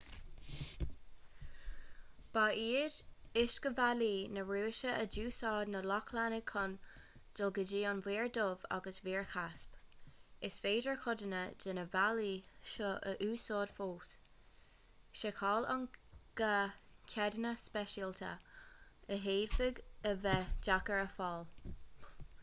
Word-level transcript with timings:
ba 2.35 2.43
iad 2.61 2.93
uiscebhealaí 3.41 4.13
na 4.37 4.45
rúise 4.51 4.93
a 5.01 5.03
d'úsáid 5.15 5.71
na 5.73 5.81
lochlannaigh 5.89 6.47
chun 6.51 6.73
dul 7.41 7.51
go 7.57 7.65
dtí 7.73 7.81
an 7.89 8.01
mhuir 8.07 8.31
dhubh 8.39 8.65
agus 8.79 8.97
an 9.01 9.05
mhuir 9.09 9.27
chaisp 9.33 9.77
is 10.49 10.57
féidir 10.65 10.97
codanna 11.03 11.43
de 11.65 11.77
na 11.79 11.85
bealaí 11.97 12.33
seo 12.75 12.89
a 13.11 13.13
úsáid 13.29 13.75
fós 13.81 14.15
seiceáil 15.21 15.69
an 15.75 15.87
gá 16.43 16.55
ceadanna 17.15 17.53
speisialta 17.67 18.33
a 18.33 18.41
d'fhéadfadh 19.13 19.85
a 20.13 20.15
bheith 20.25 20.55
deacair 20.69 21.03
a 21.05 21.09
fháil 21.19 21.53